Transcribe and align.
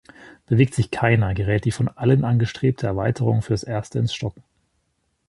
Bewegt 0.47 0.73
sich 0.73 0.89
keiner, 0.89 1.35
gerät 1.35 1.63
die 1.63 1.71
von 1.71 1.87
allen 1.87 2.25
angestrebte 2.25 2.87
Erweiterung 2.87 3.43
fürs 3.43 3.61
Erste 3.61 3.99
ins 3.99 4.15
Stocken. 4.15 4.41